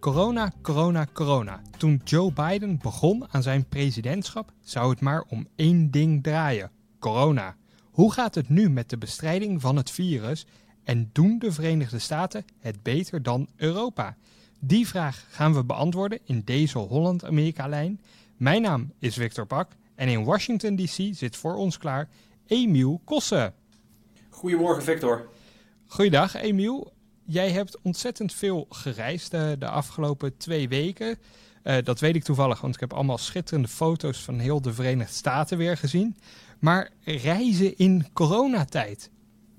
[0.00, 1.60] Corona, corona, corona.
[1.76, 7.56] Toen Joe Biden begon aan zijn presidentschap, zou het maar om één ding draaien: corona.
[7.90, 10.46] Hoe gaat het nu met de bestrijding van het virus
[10.84, 14.16] en doen de Verenigde Staten het beter dan Europa?
[14.58, 18.00] Die vraag gaan we beantwoorden in deze Holland-Amerika-lijn.
[18.36, 22.08] Mijn naam is Victor Pak en in Washington DC zit voor ons klaar
[22.46, 23.54] Emiel Kossen.
[24.28, 25.28] Goedemorgen Victor.
[25.86, 26.92] Goeiedag Emiel.
[27.30, 31.18] Jij hebt ontzettend veel gereisd de, de afgelopen twee weken.
[31.64, 35.12] Uh, dat weet ik toevallig, want ik heb allemaal schitterende foto's van heel de Verenigde
[35.12, 36.16] Staten weer gezien.
[36.58, 39.10] Maar reizen in coronatijd,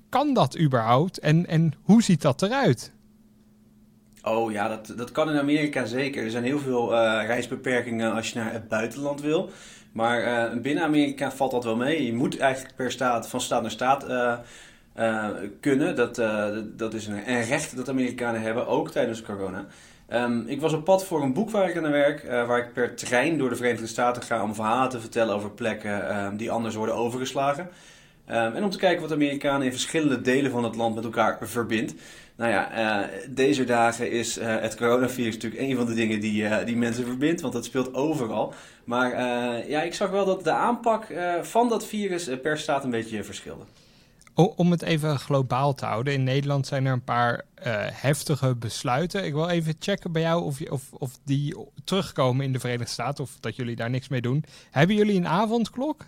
[0.08, 2.92] kan dat überhaupt en, en hoe ziet dat eruit?
[4.22, 6.24] Oh ja, dat, dat kan in Amerika zeker.
[6.24, 9.50] Er zijn heel veel uh, reisbeperkingen als je naar het buitenland wil.
[9.92, 12.06] Maar binnen Amerika valt dat wel mee.
[12.06, 14.06] Je moet eigenlijk per staat, van staat naar staat
[14.98, 15.28] uh,
[15.60, 15.96] kunnen.
[15.96, 16.14] Dat,
[16.76, 19.66] dat is een, een, recht dat Amerikanen hebben, ook tijdens corona.
[20.12, 22.94] Um, ik was op pad voor een boek waar ik aan werk, waar ik per
[22.94, 26.74] trein door de Verenigde Staten ga om verhalen te vertellen over plekken um, die anders
[26.74, 27.68] worden overgeslagen.
[28.30, 31.38] Um, en om te kijken wat Amerikanen in verschillende delen van het land met elkaar
[31.40, 31.94] verbindt.
[32.36, 36.76] Nou ja, uh, deze dagen is het coronavirus natuurlijk een van de dingen die, die
[36.76, 38.54] mensen verbindt, want dat speelt overal.
[38.84, 39.10] Maar
[39.68, 41.06] ja, ik zag wel dat de aanpak
[41.42, 43.64] van dat virus per staat een beetje verschilde.
[44.44, 47.44] Om het even globaal te houden, in Nederland zijn er een paar
[47.92, 49.24] heftige besluiten.
[49.24, 52.92] Ik wil even checken bij jou of, je, of, of die terugkomen in de Verenigde
[52.92, 54.44] Staten of dat jullie daar niks mee doen.
[54.70, 56.04] Hebben jullie een avondklok?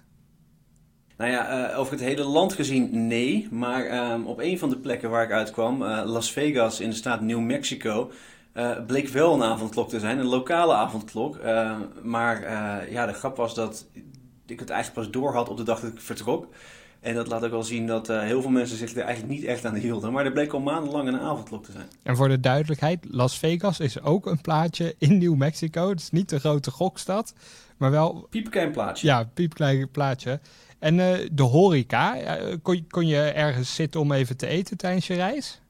[1.23, 3.49] Nou ja, uh, over het hele land gezien nee.
[3.51, 6.97] Maar um, op een van de plekken waar ik uitkwam, uh, Las Vegas in de
[6.97, 8.11] staat New Mexico,
[8.55, 10.19] uh, bleek wel een avondklok te zijn.
[10.19, 11.43] Een lokale avondklok.
[12.03, 12.51] maar
[12.91, 13.87] ja, de grap was dat
[14.47, 16.47] ik het eigenlijk pas door had op de dag dat ik vertrok.
[17.03, 19.65] En dat laat ook wel zien dat heel veel mensen zich er eigenlijk niet echt
[19.65, 20.13] aan hielden.
[20.13, 21.87] Maar er bleek al maandenlang een avondklok te zijn.
[22.03, 25.89] En voor de duidelijkheid, Las Vegas is ook een plaatje in New Mexico.
[25.89, 27.35] Het is niet de grote gokstad,
[27.77, 28.27] maar wel...
[28.31, 29.07] Piepklein plaatje.
[29.07, 30.41] Ja, piepklein plaatje.
[30.79, 35.07] En uh, de horeca, uh, kon, kon je ergens zitten om even te eten tijdens
[35.07, 35.61] je reis?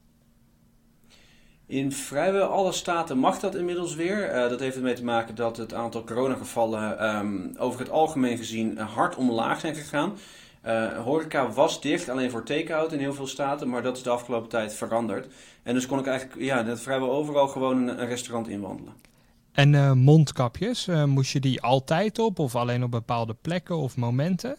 [1.66, 4.34] In vrijwel alle staten mag dat inmiddels weer.
[4.34, 8.78] Uh, dat heeft ermee te maken dat het aantal coronagevallen um, over het algemeen gezien
[8.78, 10.12] hard omlaag zijn gegaan.
[11.04, 14.48] Horeca was dicht, alleen voor take-out in heel veel staten, maar dat is de afgelopen
[14.48, 15.26] tijd veranderd.
[15.62, 18.92] En dus kon ik eigenlijk ja, net vrijwel overal gewoon een, een restaurant inwandelen.
[19.52, 24.56] En mondkapjes, moest je die altijd op of alleen op bepaalde plekken of momenten?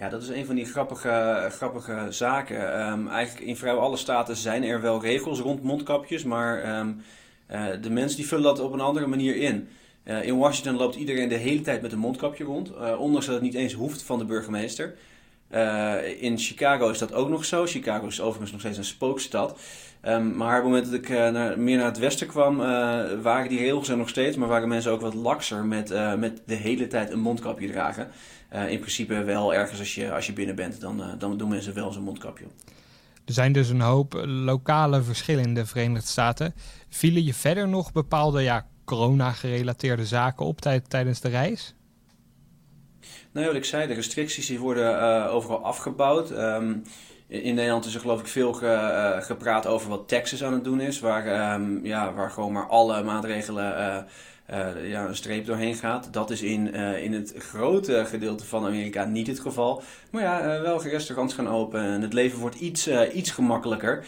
[0.00, 2.90] Ja, dat is een van die grappige, grappige zaken.
[2.90, 7.02] Um, eigenlijk in vrijwel alle staten zijn er wel regels rond mondkapjes, maar um,
[7.50, 9.68] uh, de mensen die vullen dat op een andere manier in.
[10.10, 13.34] Uh, in Washington loopt iedereen de hele tijd met een mondkapje rond, uh, ondanks dat
[13.34, 14.94] het niet eens hoeft van de burgemeester.
[16.20, 17.66] in Chicago is dat ook nog zo.
[17.66, 19.58] Chicago is overigens nog steeds een spookstad.
[20.04, 22.56] Um, maar op het moment dat ik naar, meer naar het westen kwam,
[23.22, 26.54] waren die regels er nog steeds, maar waren mensen ook wat lakser met, met de
[26.54, 28.10] hele tijd een mondkapje dragen.
[28.68, 31.92] In principe wel ergens als je, als je binnen bent, dan, dan doen mensen wel
[31.92, 32.52] zo'n mondkapje op.
[33.24, 36.54] Er zijn dus een hoop lokale verschillen in de Verenigde Staten.
[36.88, 41.74] Vielen je verder nog bepaalde ja, corona-gerelateerde zaken op tijdens de reis?
[43.32, 46.30] Nou, wat ik zei, de restricties die worden uh, overal afgebouwd.
[46.30, 46.82] Um,
[47.26, 50.80] in Nederland is er geloof ik veel ge, gepraat over wat Texas aan het doen
[50.80, 54.06] is, waar, um, ja, waar gewoon maar alle maatregelen
[54.52, 56.08] uh, ja, een streep doorheen gaat.
[56.12, 59.82] Dat is in, uh, in het grote gedeelte van Amerika niet het geval.
[60.10, 64.04] Maar ja, uh, wel restaurants gaan open en het leven wordt iets, iets gemakkelijker.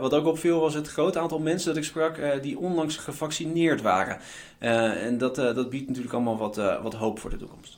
[0.00, 4.18] wat ook opviel was het grote aantal mensen dat ik sprak die onlangs gevaccineerd waren.
[4.58, 7.77] en dat, dat biedt natuurlijk allemaal wat, wat hoop voor de toekomst.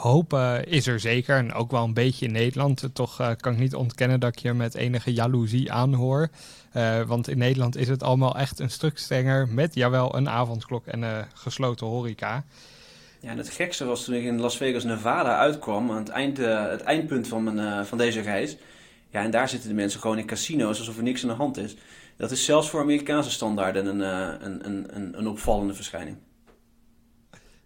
[0.00, 2.88] Hoop is er zeker en ook wel een beetje in Nederland.
[2.92, 6.28] Toch kan ik niet ontkennen dat ik je met enige jaloezie aanhoor.
[6.76, 10.86] Uh, want in Nederland is het allemaal echt een stuk strenger met jawel een avondklok
[10.86, 12.44] en gesloten horeca.
[13.20, 16.68] Ja, en het gekste was toen ik in Las Vegas, Nevada uitkwam, aan het, uh,
[16.68, 18.56] het eindpunt van, mijn, van deze reis.
[19.10, 21.56] Ja, en daar zitten de mensen gewoon in casino's alsof er niks aan de hand
[21.56, 21.76] is.
[22.16, 24.00] Dat is zelfs voor Amerikaanse standaarden een,
[24.44, 26.16] een, een, een opvallende verschijning.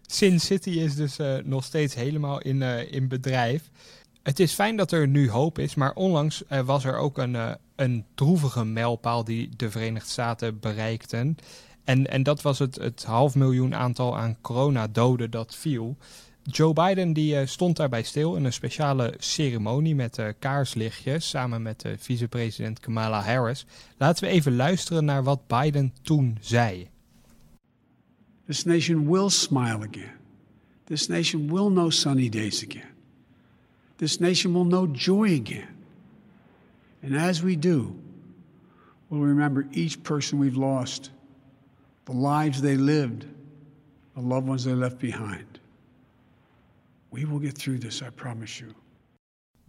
[0.07, 2.61] Sin City is dus nog steeds helemaal in,
[2.91, 3.69] in bedrijf.
[4.23, 7.57] Het is fijn dat er nu hoop is, maar onlangs uh, was er ook een,
[7.75, 11.37] een droevige mijlpaal die de Verenigde Staten bereikten.
[11.83, 15.97] En, en dat was het, het half miljoen aantal aan coronadoden dat viel.
[16.43, 22.79] Joe Biden die, stond daarbij stil in een speciale ceremonie met kaarslichtjes samen met vicepresident
[22.79, 23.65] Kamala Harris.
[23.97, 26.89] Laten we even luisteren naar wat Biden toen zei.
[28.47, 30.13] This nation will smile again.
[30.85, 32.87] This nation will know sunny days again.
[33.97, 35.75] This nation will know joy again.
[37.01, 37.97] And as we do,
[39.09, 41.11] we'll remember each person we've lost,
[42.05, 43.25] the lives they lived,
[44.15, 45.59] the loved ones they left behind.
[47.11, 48.75] We will get through this, I promise you.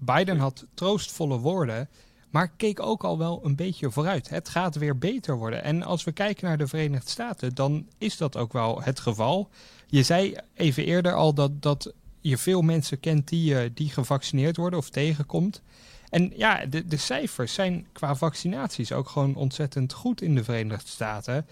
[0.04, 1.88] Biden had troostvolle woorden,
[2.30, 4.28] maar keek ook al wel een beetje vooruit.
[4.28, 5.62] Het gaat weer beter worden.
[5.62, 9.48] En als we kijken naar de Verenigde Staten, dan is dat ook wel het geval.
[9.86, 14.56] Je zei even eerder al dat, dat je veel mensen kent die, uh, die gevaccineerd
[14.56, 15.62] worden of tegenkomt.
[16.08, 20.88] En ja, de, de cijfers zijn qua vaccinaties ook gewoon ontzettend goed in de Verenigde
[20.88, 21.46] Staten.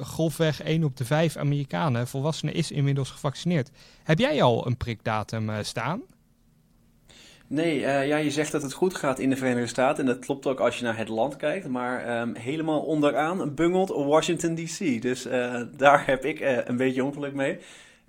[0.00, 3.70] Golfweg 1 op de 5 Amerikanen, volwassenen, is inmiddels gevaccineerd.
[4.02, 6.02] Heb jij al een prikdatum uh, staan?
[7.50, 10.06] Nee, uh, ja, je zegt dat het goed gaat in de Verenigde Staten.
[10.06, 11.68] En dat klopt ook als je naar het land kijkt.
[11.68, 15.02] Maar um, helemaal onderaan bungelt Washington DC.
[15.02, 17.58] Dus uh, daar heb ik uh, een beetje ongeluk mee.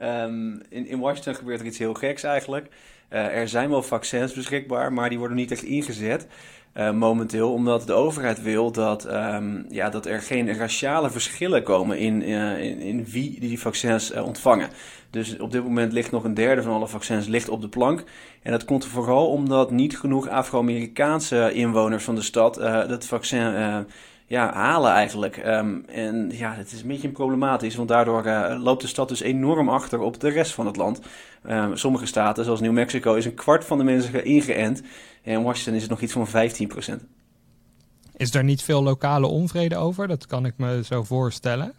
[0.01, 2.67] Um, in, in Washington gebeurt er iets heel geks eigenlijk.
[3.09, 6.27] Er zijn wel vaccins beschikbaar, maar die worden niet echt ingezet.
[6.73, 11.97] Uh, momenteel, omdat de overheid wil dat, um, ja, dat er geen raciale verschillen komen
[11.97, 14.69] in, uh, in, wie die vaccins ontvangen.
[15.09, 18.03] Dus op dit moment ligt nog een derde van alle vaccins ligt op de plank.
[18.41, 22.55] En dat komt vooral omdat niet genoeg Afro-Amerikaanse inwoners van de stad
[22.87, 23.85] dat vaccin
[24.29, 25.37] ja, halen eigenlijk.
[25.45, 28.23] Um, en ja, het is een beetje problematisch, want daardoor
[28.59, 31.01] loopt de stad dus enorm achter op de rest van het land.
[31.49, 34.81] Um, sommige staten, zoals New Mexico, is een kwart van de mensen ingeënt.
[35.23, 36.31] En in Washington is het nog iets van 15%.
[38.15, 40.07] Is er niet veel lokale onvrede over?
[40.07, 41.73] Dat kan ik me zo voorstellen.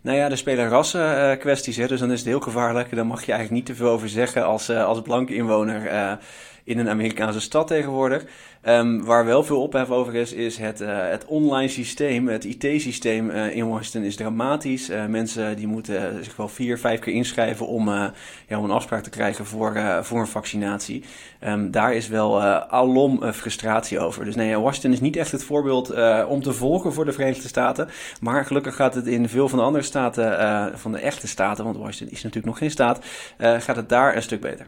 [0.00, 2.94] Nou ja, er spelen rassen uh, kwesties, hè, dus dan is het heel gevaarlijk.
[2.94, 6.18] Daar mag je eigenlijk niet te veel over zeggen als, uh, als blanke inwoner
[6.66, 8.24] in een Amerikaanse stad tegenwoordig.
[8.68, 13.30] Um, waar wel veel ophef over is, is het, uh, het online systeem, het IT-systeem
[13.30, 14.90] uh, in Washington is dramatisch.
[14.90, 19.02] Uh, mensen die moeten zich wel vier, vijf keer inschrijven om, ja, om een afspraak
[19.02, 21.04] te krijgen voor, voor een vaccinatie.
[21.44, 24.24] Um, daar is wel alom frustratie over.
[24.24, 25.94] Dus nee, Washington is niet echt het voorbeeld
[26.28, 27.88] om te volgen voor de Verenigde Staten.
[28.20, 31.76] Maar gelukkig gaat het in veel van de andere staten, van de echte staten, want
[31.76, 33.04] Washington is natuurlijk nog geen staat,
[33.38, 34.66] gaat het daar een stuk beter.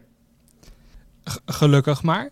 [1.46, 2.30] Gelukkig maar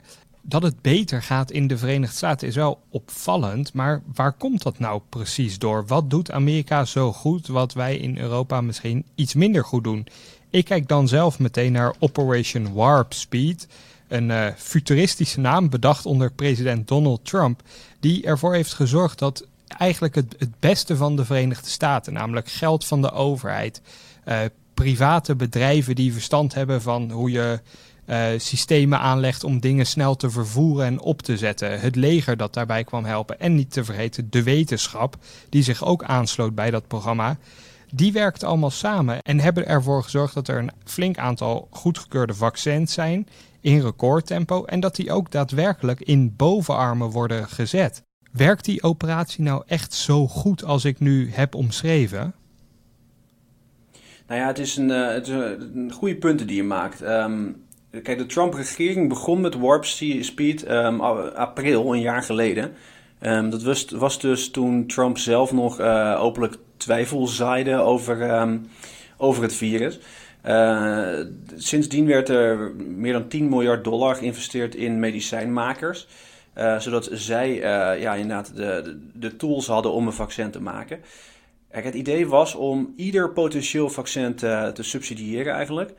[0.48, 3.72] dat het beter gaat in de Verenigde Staten is wel opvallend.
[3.72, 5.87] Maar waar komt dat nou precies door?
[5.87, 10.06] Wat doet Amerika zo goed wat wij in Europa misschien iets minder goed doen?
[10.50, 13.69] Ik kijk dan zelf meteen naar Operation Warp Speed.
[14.08, 17.62] Een uh, futuristische naam bedacht onder president Donald Trump.
[18.00, 22.84] Die ervoor heeft gezorgd dat eigenlijk het, het beste van de Verenigde Staten, namelijk geld
[22.87, 23.81] van de overheid,
[24.28, 24.38] uh,
[24.75, 27.60] private bedrijven die verstand hebben van hoe je
[28.06, 31.81] uh, systemen aanlegt om dingen snel te vervoeren en op te zetten.
[31.81, 33.41] Het leger dat daarbij kwam helpen.
[33.41, 35.17] En niet te vergeten de wetenschap,
[35.49, 37.37] die zich ook aansloot bij dat programma.
[37.94, 42.93] Die werkten allemaal samen en hebben ervoor gezorgd dat er een flink aantal goedgekeurde vaccins
[42.93, 43.29] zijn
[43.61, 48.02] in recordtempo en dat die ook daadwerkelijk in bovenarmen worden gezet.
[48.32, 52.35] Werkt die operatie nou echt zo goed als ik nu heb omschreven?
[54.26, 55.30] Nou ja, het is een, uh, het
[55.92, 57.02] goede punten die je maakt.
[57.02, 57.65] Um,
[58.03, 62.73] Kijk, de Trump-regering begon met Warp Speed um, april, een jaar geleden.
[63.21, 68.67] Um, dat was, was, dus toen Trump zelf nog uh, openlijk twijfel zaaide over, um,
[69.17, 69.99] over het virus.
[70.47, 71.19] Uh,
[71.57, 76.07] sindsdien werd er meer dan 10 miljard dollar geïnvesteerd in medicijnmakers.
[76.59, 77.55] Uh, zodat zij
[78.00, 81.00] ja, inderdaad de, de, tools hadden om een vaccin te maken.
[81.71, 85.93] Kijk, het idee was om ieder potentieel vaccin te, te subsidiëren eigenlijk.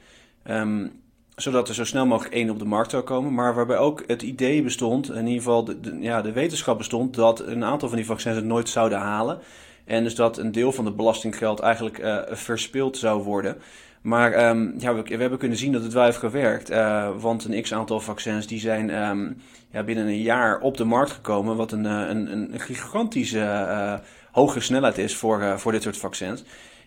[1.37, 3.33] Zodat er zo snel mogelijk één op de markt zou komen.
[3.33, 7.39] Maar waarbij ook het idee bestond, in ieder geval de, ja, de wetenschap bestond, dat
[7.39, 9.39] een aantal van die vaccins het nooit zouden halen.
[9.85, 13.57] En dus dat een deel van het belastinggeld eigenlijk uh, verspild zou worden.
[14.01, 16.71] Maar um, ja, we, we, hebben kunnen zien dat het wel heeft gewerkt.
[16.71, 19.41] Uh, want een x-aantal vaccins die zijn um,
[19.71, 21.55] ja, binnen een jaar op de markt gekomen.
[21.55, 24.01] Wat een, eh, een, een gigantische
[24.31, 26.43] hoge snelheid is voor, voor dit soort vaccins.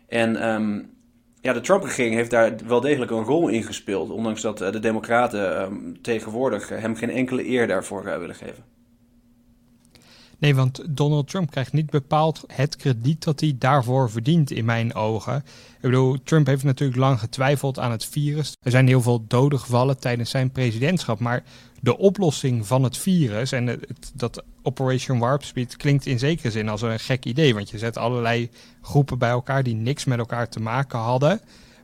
[0.08, 0.90] En um,
[1.40, 4.10] ja, de Trump-regering heeft daar wel degelijk een rol in gespeeld.
[4.10, 8.64] Ondanks dat eh, de Democraten ehm, tegenwoordig hem geen enkele eer daarvoor uh, willen geven.
[10.40, 14.94] Nee, want Donald Trump krijgt niet bepaald het krediet dat hij daarvoor verdient, in mijn
[14.94, 15.36] ogen.
[15.36, 18.56] Ik bedoel, Trump heeft natuurlijk lang getwijfeld aan het virus.
[18.62, 21.18] Er zijn heel veel doden gevallen tijdens zijn presidentschap.
[21.18, 21.42] Maar
[21.80, 26.68] de oplossing van het virus en het, dat Operation Warp Speed klinkt in zekere zin
[26.68, 27.54] als een gek idee.
[27.54, 28.50] Want je zet allerlei
[28.82, 31.40] groepen bij elkaar die niks met elkaar te maken hadden.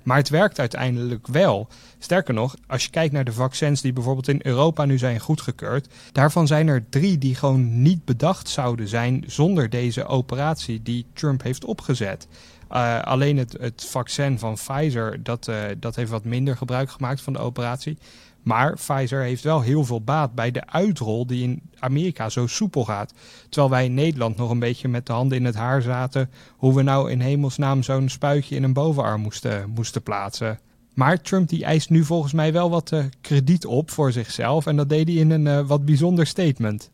[0.06, 1.68] Maar het werkt uiteindelijk wel.
[1.98, 5.88] Sterker nog, als je kijkt naar de vaccins die bijvoorbeeld in Europa nu zijn goedgekeurd,
[6.12, 11.42] daarvan zijn er drie die gewoon niet bedacht zouden zijn zonder deze operatie die Trump
[11.42, 12.28] heeft opgezet.
[12.72, 17.20] Uh, alleen het, het, vaccin van Pfizer, dat, uh, dat heeft wat minder gebruik gemaakt
[17.20, 17.98] van de operatie.
[18.46, 22.84] Maar Pfizer heeft wel heel veel baat bij de uitrol die in Amerika zo soepel
[22.84, 23.12] gaat.
[23.48, 26.74] Terwijl wij in Nederland nog een beetje met de handen in het haar zaten hoe
[26.74, 30.58] we nou in hemelsnaam zo'n spuitje in een bovenarm moesten, moesten plaatsen.
[30.94, 34.76] Maar Trump die eist nu volgens mij wel wat uh, krediet op voor zichzelf en
[34.76, 36.90] dat deed hij in een uh, wat bijzonder statement.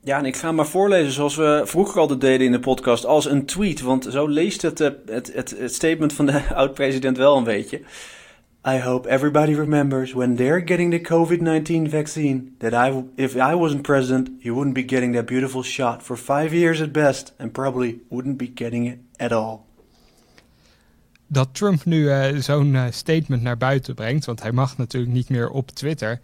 [0.00, 3.24] Ja, en ik ga maar voorlezen zoals we vroeger altijd deden in de podcast als
[3.26, 3.80] een tweet.
[3.80, 7.80] Want zo leest het, uh, het, het, het statement van de oud-president wel een beetje.
[8.66, 13.54] I hope everybody remembers when they're getting the COVID 19 vaccine that I, if I
[13.54, 17.52] wasn't president, you wouldn't be getting that beautiful shot for five years at best and
[17.52, 19.66] probably wouldn't be getting it at all.
[21.26, 25.28] Dat Trump nu uh, zo'n uh, statement naar buiten brengt, want hij mag natuurlijk niet
[25.28, 26.20] meer op Twitter,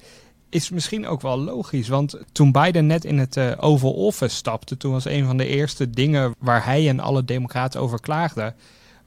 [0.48, 1.88] is misschien ook wel logisch.
[1.88, 5.46] Want toen Biden net in het uh, Oval Office stapte, toen was een van de
[5.46, 8.54] eerste dingen waar hij en alle democraten over klaagden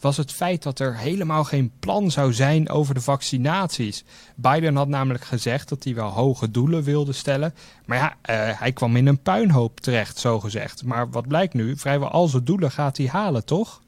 [0.03, 4.03] was het feit dat er helemaal geen plan zou zijn over de vaccinaties.
[4.35, 7.53] Biden had namelijk gezegd dat hij wel hoge doelen wilde stellen.
[7.85, 10.83] Maar ja, uh, hij kwam in een puinhoop terecht, zo gezegd.
[10.83, 11.77] Maar wat blijkt nu?
[11.77, 13.81] Vrijwel al zijn doelen gaat hij halen, toch?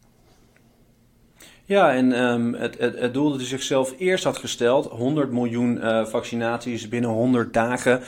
[1.65, 5.77] Ja, en um, het, het, het, doel dat hij zichzelf eerst had gesteld: 100 miljoen
[5.77, 8.01] uh, vaccinaties binnen 100 dagen.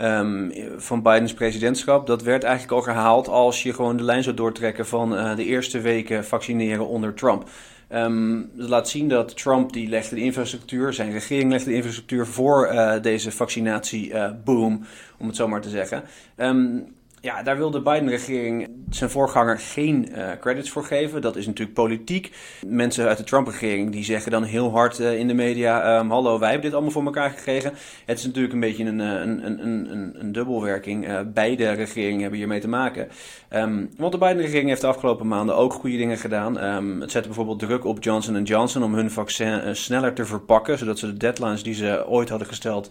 [0.00, 2.06] Um, van Bidens presidentschap.
[2.06, 5.44] Dat werd eigenlijk al gehaald als je gewoon de lijn zou doortrekken van uh, de
[5.44, 7.48] eerste weken vaccineren onder Trump.
[7.88, 12.26] Um, dat laat zien dat Trump die legde de infrastructuur, zijn regering legde de infrastructuur
[12.26, 14.86] voor uh, deze vaccinatieboom, uh,
[15.18, 16.02] om het zo maar te zeggen.
[16.36, 21.22] Um, ja, daar wil de Biden-regering zijn voorganger geen uh, credits voor geven.
[21.22, 22.32] Dat is natuurlijk politiek.
[22.66, 26.38] Mensen uit de Trump-regering die zeggen dan heel hard uh, in de media: um, Hallo,
[26.38, 27.72] wij hebben dit allemaal voor elkaar gekregen.
[28.04, 31.32] Het is natuurlijk een beetje een, een, een, een, een dubbelwerking.
[31.32, 33.08] Beide regeringen hebben hiermee te maken.
[33.50, 36.64] Um, want de Biden-regering heeft de afgelopen maanden ook goede dingen gedaan.
[36.64, 40.98] Um, het zette bijvoorbeeld druk op Johnson Johnson om hun vaccin sneller te verpakken, zodat
[40.98, 42.90] ze de deadlines die ze ooit hadden gesteld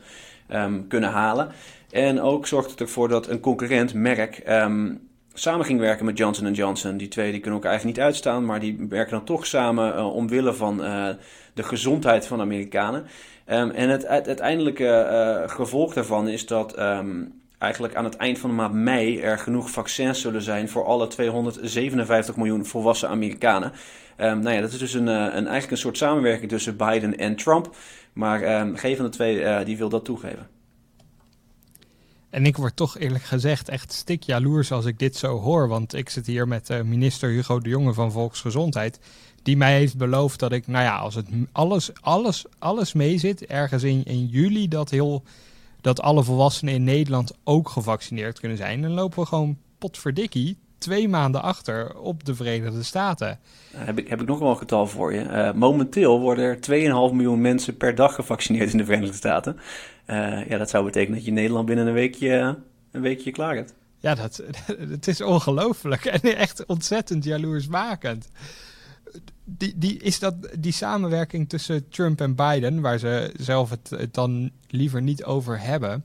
[0.88, 1.52] kunnen halen.
[1.92, 6.54] En ook zorgt het ervoor dat een concurrent, merk, um, samen ging werken met Johnson
[6.54, 6.98] Johnson.
[6.98, 10.16] Die twee die kunnen elkaar eigenlijk niet uitstaan, maar die werken dan toch samen uh,
[10.16, 11.08] omwille van uh,
[11.54, 13.06] de gezondheid van Amerikanen.
[13.50, 16.78] Um, en het, uiteindelijke uh, gevolg daarvan is dat
[17.64, 21.08] eigenlijk aan het eind van de maand mei er genoeg vaccins zullen zijn voor alle
[21.08, 23.72] 257 miljoen volwassen Amerikanen.
[24.18, 27.36] Um, nou ja, dat is dus een, een, eigenlijk een soort samenwerking tussen Biden en
[27.36, 27.76] Trump.
[28.14, 30.48] Maar um, geen van de twee die wil dat toegeven.
[32.34, 35.68] En ik word toch eerlijk gezegd echt stik jaloers als ik dit zo hoor.
[35.68, 39.00] Want ik zit hier met uh, minister Hugo de Jonge van Volksgezondheid.
[39.44, 43.84] Die mij heeft beloofd dat ik, nou ja, als het alles, alles, alles meezit, ergens
[43.84, 45.24] in, in juli dat, heel,
[45.84, 48.82] dat alle volwassenen in Nederland ook gevaccineerd kunnen zijn.
[48.82, 53.40] Dan lopen we gewoon potverdikkie twee maanden achter op de Verenigde Staten.
[53.76, 55.20] Heb ik, heb ik nog wel een getal voor je.
[55.20, 56.56] Uh, momenteel worden er
[57.10, 59.60] 2,5 miljoen mensen per dag gevaccineerd in de Verenigde Staten.
[60.08, 62.58] Uh, ja, dat zou betekenen dat je Nederland binnen een weekje,
[62.92, 63.74] een weekje klaar hebt.
[64.00, 64.44] Ja, dat,
[64.96, 68.30] het is ongelooflijk en echt ontzettend jaloersmakend.
[69.46, 74.52] Die, die, is dat die samenwerking tussen Trump en Biden, waar ze zelf het, dan
[74.68, 76.04] liever niet over hebben,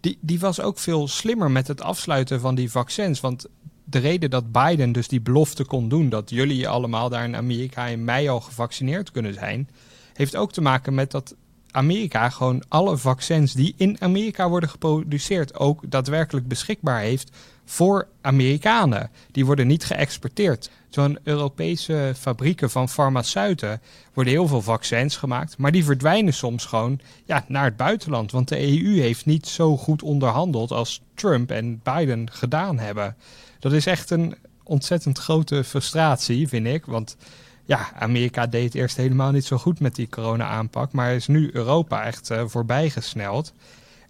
[0.00, 3.20] die, die was ook veel slimmer met het afsluiten van die vaccins.
[3.20, 3.46] Want
[3.84, 7.86] de reden dat Biden dus die belofte kon doen dat jullie allemaal daar in Amerika
[7.86, 9.68] in mei al gevaccineerd kunnen zijn,
[10.12, 11.34] heeft ook te maken met dat
[11.70, 17.36] Amerika gewoon alle vaccins die in Amerika worden geproduceerd ook daadwerkelijk beschikbaar heeft
[17.70, 19.10] voor Amerikanen.
[19.30, 20.70] Die worden niet geëxporteerd.
[20.88, 23.80] Zo'n Europese fabrieken van farmaceuten
[24.12, 28.30] worden heel veel vaccins gemaakt, maar die verdwijnen soms gewoon ja, naar het buitenland.
[28.30, 33.16] Want de EU heeft niet zo goed onderhandeld als Trump en Biden gedaan hebben.
[33.58, 36.84] Dat is echt een ontzettend grote frustratie, vind ik.
[36.84, 37.16] Want
[37.64, 42.04] ja, Amerika deed eerst helemaal niet zo goed met die corona-aanpak, maar is nu Europa
[42.04, 43.54] echt uh, voorbijgesneld.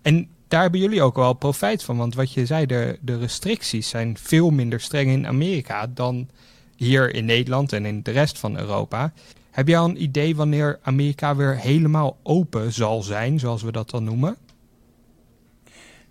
[0.03, 4.17] En daar hebben jullie ook wel profijt van, want wat je zei, de, restricties zijn
[4.19, 6.29] veel minder streng in Amerika dan
[6.77, 9.13] hier in Nederland en in de rest van Europa.
[9.51, 13.91] Heb jij al een idee wanneer Amerika weer helemaal open zal zijn, zoals we dat
[13.91, 14.37] dan noemen?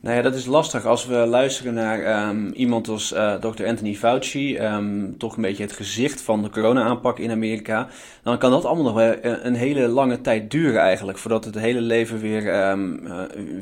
[0.01, 3.65] Nou ja, dat is lastig als we luisteren naar ehm, iemand als uh, Dr.
[3.65, 7.87] Anthony Fauci, um, toch een beetje het gezicht van de corona-aanpak in Amerika.
[8.23, 11.81] Dan kan dat allemaal nog wel een hele lange tijd duren eigenlijk, voordat het hele
[11.81, 13.07] leven weer, um,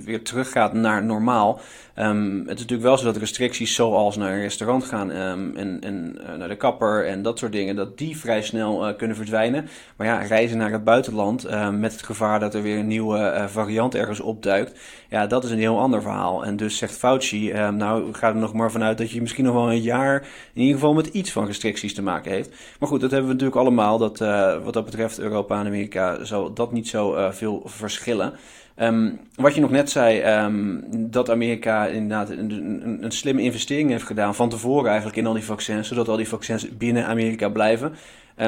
[0.03, 1.59] weer teruggaat naar normaal.
[1.93, 2.05] het
[2.45, 6.57] is natuurlijk wel zo dat restricties zoals naar een restaurant gaan en, en naar de
[6.57, 9.67] kapper en dat soort dingen, dat die vrij snel kunnen verdwijnen.
[9.95, 13.95] Maar ja, reizen naar het buitenland met het gevaar dat er weer een nieuwe variant
[13.95, 14.79] ergens opduikt,
[15.09, 16.45] ja, dat is een heel ander verhaal.
[16.45, 19.53] En dus zegt Fauci, uh, nou gaat er nog maar vanuit dat je misschien nog
[19.53, 20.21] wel een jaar
[20.53, 22.49] in ieder geval met iets van restricties te maken heeft.
[22.79, 23.97] Maar goed, dat hebben we natuurlijk allemaal.
[23.97, 28.33] Dat, uh, wat dat betreft Europa en Amerika zal dat niet zo uh, veel verschillen.
[28.79, 34.05] Um, wat je nog net zei, um, dat Amerika inderdaad een, een, slimme investering heeft
[34.05, 37.93] gedaan van tevoren eigenlijk in al die vaccins, zodat al die vaccins binnen Amerika blijven.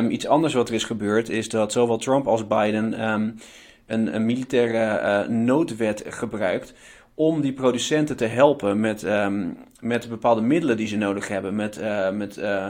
[0.10, 2.94] Iets anders wat er is gebeurd is dat zowel Trump als Biden
[3.90, 6.74] een, een militaire uh, noodwet gebruikt
[7.14, 11.56] om die producenten te helpen met, um, met bepaalde middelen die ze nodig hebben.
[11.56, 12.68] Met, uh, met uh,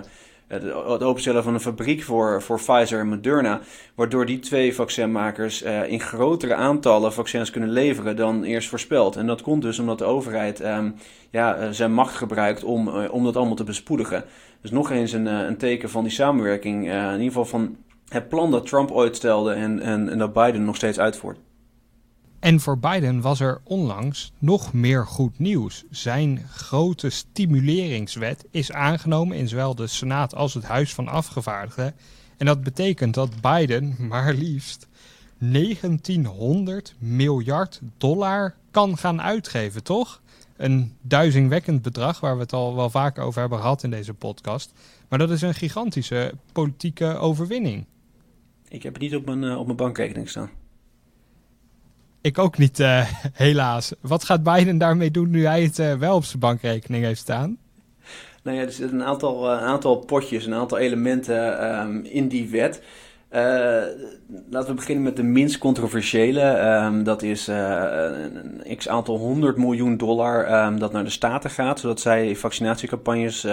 [0.47, 0.73] het,
[1.03, 3.59] openstellen van een fabriek voor, voor Pfizer en Moderna.
[3.95, 9.15] Waardoor die twee vaccinmakers in grotere aantallen vaccins kunnen leveren dan eerst voorspeld.
[9.15, 10.95] En dat komt dus omdat de overheid um,
[11.29, 14.23] ja, zijn macht gebruikt om, om dat allemaal te bespoedigen.
[14.61, 16.91] Dus nog eens een, een teken van die samenwerking.
[16.91, 17.77] in ieder geval van
[18.09, 21.37] het plan dat Trump ooit stelde en, en, en dat Biden nog steeds uitvoert.
[22.39, 25.83] En voor Biden was er onlangs nog meer goed nieuws.
[25.89, 31.95] Zijn grote stimuleringswet is aangenomen in zowel de Senaat als het Huis van Afgevaardigden.
[32.37, 34.87] En dat betekent dat Biden maar liefst
[35.37, 40.21] 1900 miljard dollar kan gaan uitgeven, toch?
[40.57, 44.73] Een duizingwekkend bedrag waar we het al wel vaker over hebben gehad in deze podcast.
[45.09, 47.85] Maar dat is een gigantische politieke overwinning.
[48.69, 50.49] Ik heb het niet op mijn, uh, op mijn bankrekening staan.
[52.21, 53.93] Ik ook niet, uh, helaas.
[54.01, 57.57] Wat gaat Biden daarmee doen nu hij het uh, wel op zijn bankrekening heeft staan?
[58.43, 62.49] Nou ja, er zitten een aantal, uh, aantal potjes, een aantal elementen um, in die
[62.49, 62.81] wet.
[64.49, 66.59] laten we beginnen met de minst controversiële.
[66.59, 71.79] Um, dat is een x aantal honderd miljoen dollar um, dat naar de staten gaat,
[71.79, 73.45] zodat zij vaccinatiecampagnes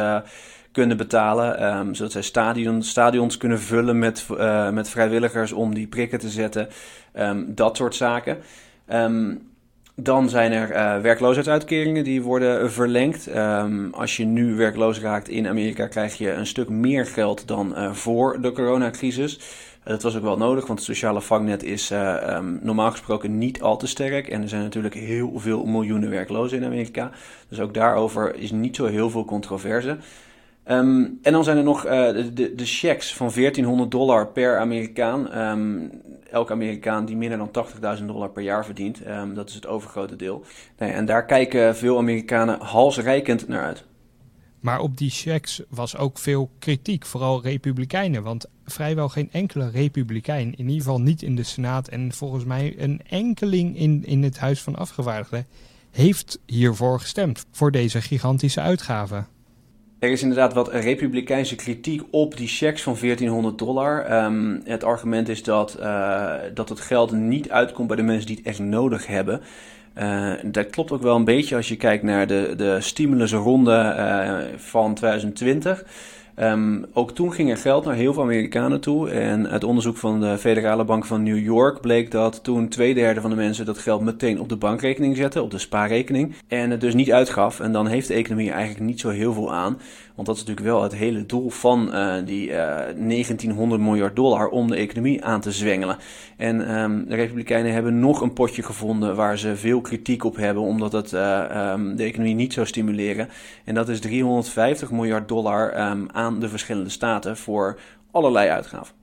[0.77, 1.77] kunnen betalen.
[1.77, 6.29] Um, zodat zij stadion, stadions kunnen vullen met, uh, met vrijwilligers om die prikken te
[6.29, 6.69] zetten.
[7.19, 8.39] Um, dat soort zaken.
[8.93, 9.49] Um,
[9.95, 13.29] dan zijn er uh, werkloosheidsuitkeringen die worden verlengd.
[13.93, 17.93] als je nu werkloos raakt in Amerika, krijg je een stuk meer geld dan uh,
[17.93, 19.41] voor de coronacrisis.
[19.85, 21.93] Dat was ook wel nodig, want het sociale vangnet is
[22.61, 24.29] normaal gesproken niet al te sterk.
[24.29, 27.11] En er zijn natuurlijk heel veel miljoenen werklozen in Amerika.
[27.49, 29.97] Dus ook daarover is niet zo heel veel controverse.
[30.71, 35.39] Um, en dan zijn er nog uh, de, de, checks van 1400 dollar per Amerikaan.
[35.39, 35.91] Um,
[36.31, 37.67] elke Amerikaan die minder dan
[37.99, 39.07] 80.000 dollar per jaar verdient.
[39.07, 40.45] Um, dat is het overgrote deel.
[40.79, 43.85] Nee, en daar kijken veel Amerikanen halsrijkend naar uit.
[44.61, 48.23] Maar op die checks was ook veel kritiek, vooral republikeinen.
[48.23, 52.75] Want vrijwel geen enkele republikein, in ieder geval niet in de Senaat en volgens mij
[52.79, 55.47] een enkeling in, in het Huis van Afgevaardigden,
[55.91, 57.47] heeft hiervoor gestemd.
[57.51, 59.36] Voor deze gigantische uitgaven.
[59.99, 64.25] Er is inderdaad wat republikeinse kritiek op die checks van 1400 dollar.
[64.25, 68.37] Um, het argument is dat, uh, dat het geld niet uitkomt bij de mensen die
[68.37, 69.41] het echt nodig hebben.
[69.99, 74.59] Uh, dat klopt ook wel een beetje als je kijkt naar de, de stimulusronde uh,
[74.59, 75.85] van 2020.
[76.41, 79.11] Um, ook toen ging er geld naar heel veel Amerikanen toe.
[79.11, 83.21] En uit onderzoek van de Federale Bank van New York bleek dat toen twee derde
[83.21, 86.35] van de mensen dat geld meteen op de bankrekening zette, op de spaarrekening.
[86.49, 87.61] En het dus niet uitgaf.
[87.61, 89.79] En dan heeft de economie eigenlijk niet zo heel veel aan.
[90.17, 94.49] Want dat is natuurlijk wel het hele doel van uh, die uh, 1900 miljard dollar
[94.49, 95.97] om de economie aan te zwengelen.
[96.37, 100.63] En um, de Republikeinen hebben nog een potje gevonden waar ze veel kritiek op hebben,
[100.63, 103.29] omdat het uh, um, de economie niet zou stimuleren.
[103.65, 107.79] En dat is 350 miljard dollar um, aan de verschillende staten voor
[108.11, 108.95] allerlei uitgaven.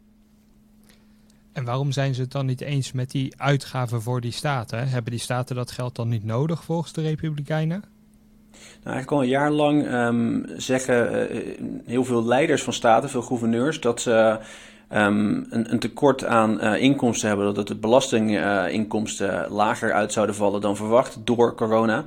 [1.53, 4.87] En waarom zijn ze het dan niet eens met die uitgaven voor die staten?
[4.87, 7.83] Hebben die staten dat geld dan niet nodig volgens de Republikeinen?
[8.83, 13.21] Nou, eigenlijk al een jaar lang um, zeggen uh, heel veel leiders van staten, veel
[13.21, 14.37] gouverneurs, dat ze
[14.93, 17.53] um, een, een, tekort aan uh, inkomsten hebben.
[17.53, 22.05] Dat de belastinginkomsten uh, lager uit zouden vallen dan verwacht door corona.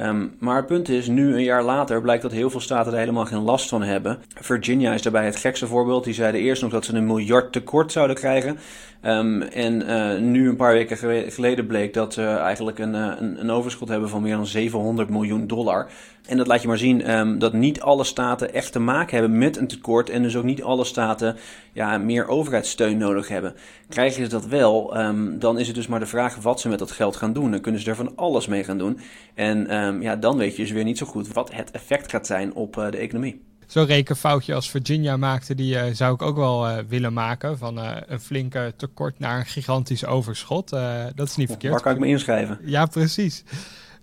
[0.00, 2.98] Um, maar het punt is, nu een jaar later blijkt dat heel veel staten er
[2.98, 4.18] helemaal geen last van hebben.
[4.34, 6.04] Virginia is daarbij het gekste voorbeeld.
[6.04, 8.58] Die zeiden eerst nog dat ze een miljard tekort zouden krijgen.
[9.06, 10.96] Um, en uh, nu een paar weken
[11.32, 15.46] geleden bleek dat ze eigenlijk een, een, een, overschot hebben van meer dan 700 miljoen
[15.46, 15.88] dollar.
[16.26, 19.38] En dat laat je maar zien ehm, dat niet alle staten echt te maken hebben
[19.38, 20.10] met een tekort.
[20.10, 21.36] En dus ook niet alle staten
[21.72, 23.54] ja, meer overheidssteun nodig hebben.
[23.88, 26.78] Krijgen ze dat wel, ehm, dan is het dus maar de vraag wat ze met
[26.78, 27.50] dat geld gaan doen.
[27.50, 28.98] Dan kunnen ze er van alles mee gaan doen.
[29.34, 32.26] En ehm, ja, dan weet je dus weer niet zo goed wat het effect gaat
[32.26, 33.42] zijn op uh, de economie.
[33.66, 37.58] Zo'n rekenfoutje als Virginia maakte, die uh, zou ik ook wel uh, willen maken.
[37.58, 40.70] Van uh, een flinke tekort naar een gigantisch overschot.
[41.14, 41.72] dat is niet verkeerd.
[41.72, 42.58] Waar kan ik me inschrijven?
[42.64, 43.42] Ja, precies.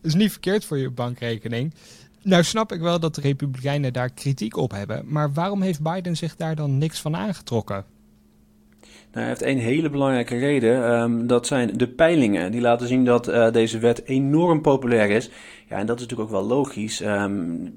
[0.02, 1.74] Dat is niet verkeerd voor je bankrekening.
[2.22, 6.16] Nou snap ik wel dat de Republikeinen daar kritiek op hebben, maar waarom heeft Biden
[6.16, 7.86] zich daar dan niks van aangetrokken?
[9.14, 11.02] Nou, hij heeft één hele belangrijke reden.
[11.02, 12.52] Um, dat zijn de peilingen.
[12.52, 15.30] Die laten zien dat uh, deze wet enorm populair is.
[15.70, 17.02] Ja, en dat is natuurlijk ook wel logisch.
[17.02, 17.08] Um,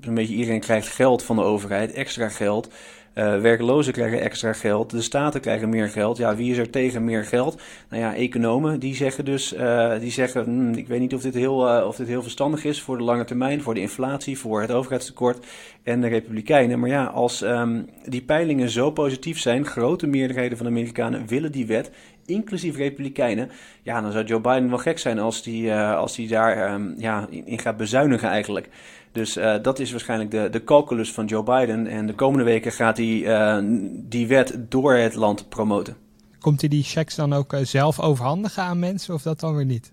[0.00, 2.70] een beetje iedereen krijgt geld van de overheid, extra geld.
[3.18, 6.16] Uh, werklozen krijgen extra geld, de staten krijgen meer geld.
[6.16, 7.62] Ja, wie is er tegen meer geld?
[7.90, 11.34] Nou ja, economen die zeggen dus, uh, die zeggen, hmm, ik weet niet of dit,
[11.34, 14.60] heel, uh, of dit heel verstandig is voor de lange termijn, voor de inflatie, voor
[14.60, 15.46] het overheidstekort
[15.82, 16.78] en de republikeinen.
[16.78, 21.52] Maar ja, als um, die peilingen zo positief zijn, grote meerderheden van de Amerikanen willen
[21.52, 21.90] die wet,
[22.26, 23.50] inclusief republikeinen,
[23.82, 27.26] ja, dan zou Joe Biden wel gek zijn als die, als die daar um, ja,
[27.30, 28.68] in, gaat bezuinigen eigenlijk.
[29.12, 31.86] Dus uh, dat is waarschijnlijk de, de calculus van Joe Biden.
[31.86, 33.58] En de komende weken gaat hij uh,
[33.92, 35.96] die wet door het land promoten.
[36.38, 39.92] Komt hij die checks dan ook zelf overhandigen aan mensen of dat dan weer niet?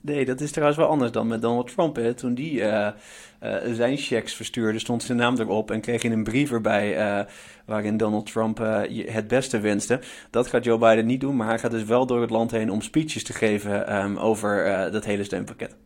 [0.00, 1.96] Nee, dat is trouwens wel anders dan met Donald Trump.
[1.96, 2.14] Hè.
[2.14, 2.62] Toen die
[3.72, 7.26] zijn checks verstuurde, stond zijn naam erop en kreeg je een brief erbij
[7.66, 8.58] waarin Donald Trump
[9.06, 10.00] het beste wenste.
[10.30, 12.70] Dat gaat Joe Biden niet doen, maar hij gaat dus wel door het land heen
[12.70, 15.76] om speeches te geven um, over dat hele steunpakket.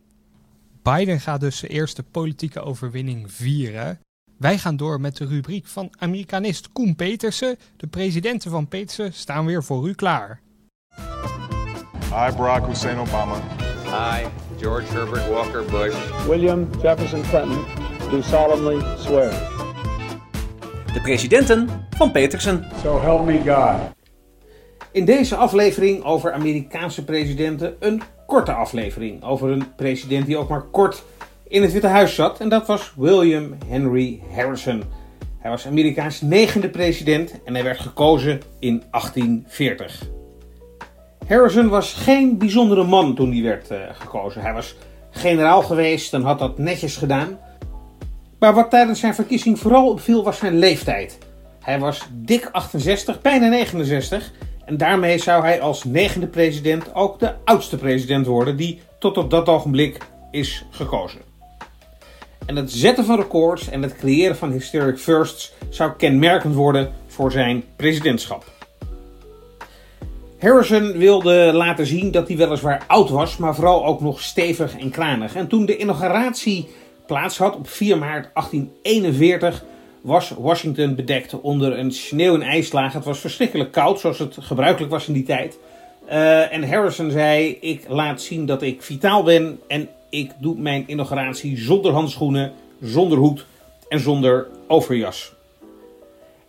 [0.81, 3.99] Biden gaat dus zijn eerste politieke overwinning vieren.
[4.37, 7.57] Wij gaan door met de rubriek van Amerikanist Koen Petersen.
[7.77, 10.41] De presidenten van Petersen staan weer voor u klaar.
[12.01, 13.41] Hi, Barack Hussein Obama.
[13.95, 14.25] Hi,
[14.59, 15.95] George Herbert Walker Bush.
[16.27, 17.65] William Jefferson Clinton,
[18.11, 19.29] do solemnly swear.
[20.93, 22.65] De presidenten van Petersen.
[22.81, 23.95] So help me God.
[24.91, 30.63] In deze aflevering over Amerikaanse presidenten een korte aflevering over een president die ook maar
[30.63, 31.03] kort
[31.47, 32.39] in het Witte Huis zat.
[32.39, 34.83] En dat was William Henry Harrison.
[35.37, 40.23] Hij was Amerikaans negende president en hij werd gekozen in 1840.
[41.27, 44.41] Harrison was geen bijzondere man toen hij werd uh, gekozen.
[44.41, 44.75] Hij was
[45.09, 47.39] generaal geweest en had dat netjes gedaan.
[48.39, 51.17] Maar wat tijdens zijn verkiezing vooral opviel was zijn leeftijd.
[51.61, 54.31] Hij was dik 68, bijna 69
[54.65, 59.29] en daarmee zou hij als negende president ook de oudste president worden die tot op
[59.29, 59.97] dat ogenblik
[60.31, 61.21] is gekozen.
[62.45, 67.31] En het zetten van records en het creëren van historic firsts zou kenmerkend worden voor
[67.31, 68.54] zijn presidentschap.
[70.45, 74.89] Harrison wilde laten zien dat hij weliswaar oud was, maar vooral ook nog stevig en
[74.89, 75.35] kranig.
[75.35, 76.67] En toen de inauguratie
[77.07, 79.63] plaats had op 4 maart 1841
[80.01, 82.93] was Washington bedekt onder een sneeuw- en ijslaag.
[82.93, 85.57] Het was verschrikkelijk koud, zoals het gebruikelijk was in die tijd.
[86.07, 90.83] Uh, en Harrison zei: Ik laat zien dat ik vitaal ben en ik doe mijn
[90.87, 93.45] inauguratie zonder handschoenen, zonder hoed
[93.89, 95.34] en zonder overjas.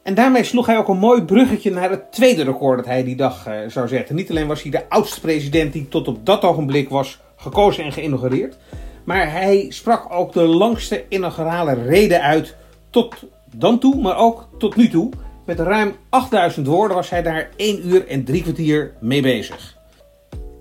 [0.07, 3.17] En daarmee sloeg hij ook een mooi bruggetje naar het tweede record dat hij die
[3.17, 4.15] dag uh, zou zetten.
[4.15, 7.93] Niet alleen was hij de oudste president die tot op dat ogenblik was gekozen en
[7.93, 8.57] geïnaugureerd,
[9.05, 12.55] maar hij sprak ook de langste inaugurale reden uit
[12.91, 13.15] tot
[13.55, 15.11] dan toe, maar ook tot nu toe.
[15.47, 19.77] Met ruim 8000 woorden was hij daar 1 uur en 3 kwartier mee bezig.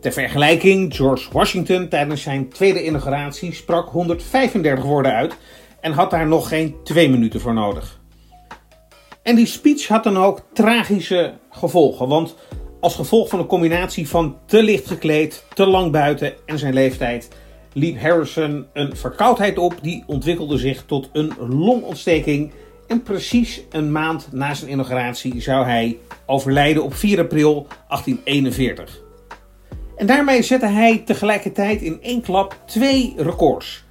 [0.02, 5.36] Ter vergelijking, George Washington tijdens zijn tweede inauguratie sprak 135 woorden uit
[5.82, 8.04] en had daar nog geen 2 minuten voor nodig.
[9.26, 12.36] En die speech had dan ook tragische gevolgen, want
[12.80, 17.30] als gevolg van een combinatie van te licht gekleed, te lang buiten en zijn leeftijd
[17.76, 22.52] liep Harrison een verkoudheid op die ontwikkelde zich tot een longontsteking
[22.88, 29.02] en precies een maand na zijn inauguratie zou hij overlijden op 4 april 1841.
[29.96, 33.85] En daarmee zette hij tegelijkertijd in één klap twee records.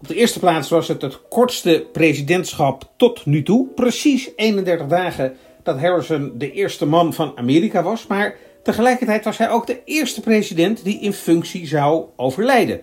[0.00, 3.66] Op de eerste plaats was het het kortste presidentschap tot nu toe.
[3.74, 8.06] Precies 31 dagen dat Harrison de eerste man van Amerika was.
[8.06, 12.80] Maar tegelijkertijd was hij ook de eerste president die in functie zou overlijden.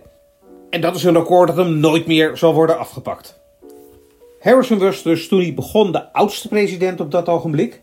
[0.70, 3.40] En dat is een record dat hem nooit meer zal worden afgepakt.
[4.40, 7.82] Harrison was dus toen hij begon de oudste president op dat ogenblik.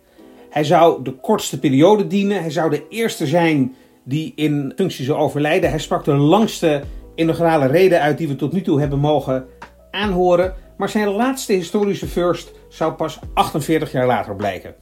[0.50, 2.40] Hij zou de kortste periode dienen.
[2.40, 5.70] Hij zou de eerste zijn die in functie zou overlijden.
[5.70, 6.82] Hij sprak de langste
[7.14, 9.46] inaugurale reden uit die we tot nu toe hebben mogen
[9.90, 10.54] aanhoren.
[10.76, 14.74] Maar zijn laatste historische first zou pas 48 jaar later blijken.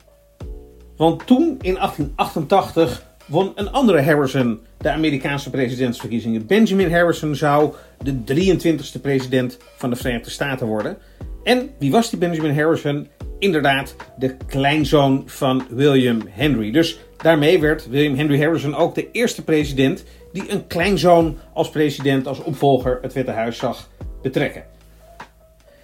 [0.96, 6.46] Want toen, in 1888, won een andere Harrison de Amerikaanse presidentsverkiezingen.
[6.46, 10.96] Benjamin Harrison zou de 23e president van de Verenigde Staten worden.
[11.42, 13.08] En wie was die Benjamin Harrison?
[13.38, 16.70] Inderdaad, de kleinzoon van William Henry.
[16.70, 22.26] Dus daarmee werd William Henry Harrison ook de eerste president die een kleinzoon als president,
[22.26, 23.88] als opvolger het Witte Huis zag
[24.22, 24.64] betrekken.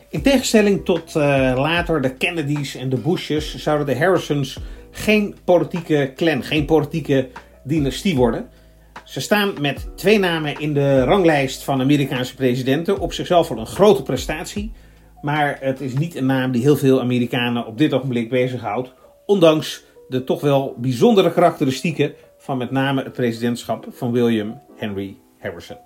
[0.08, 1.22] In tegenstelling tot uh,
[1.56, 4.58] later de Kennedys en de Bushes zouden de Harrisons
[4.90, 7.28] geen politieke clan, geen politieke
[7.64, 8.48] dynastie worden.
[9.04, 12.98] Ze staan met twee namen in de ranglijst van Amerikaanse presidenten.
[12.98, 14.72] Op zichzelf wel een grote prestatie.
[15.20, 18.92] Maar het is niet een naam die heel veel Amerikanen op dit ogenblik bezighoudt.
[19.26, 22.14] Ondanks de toch wel bijzondere karakteristieken
[22.46, 25.76] van met name het presidentschap van William Henry Harrison.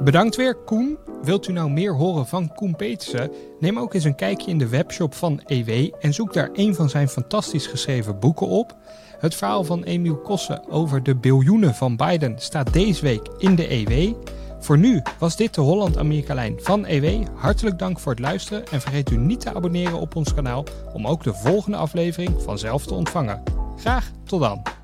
[0.00, 0.98] Bedankt weer, Koen.
[1.22, 3.30] Wilt u nou meer horen van Koen Petersen?
[3.60, 6.88] Neem ook eens een kijkje in de webshop van EW en zoek daar een van
[6.90, 8.76] zijn fantastisch geschreven boeken op.
[9.18, 13.70] Het verhaal van Emiel Kossen over de biljoenen van Biden staat deze week in de
[13.70, 14.14] EW.
[14.58, 17.26] Voor nu was dit de Holland-Amerika-lijn van EW.
[17.34, 21.06] Hartelijk dank voor het luisteren en vergeet u niet te abonneren op ons kanaal om
[21.06, 23.42] ook de volgende aflevering vanzelf te ontvangen.
[23.76, 24.83] Graag tot dan.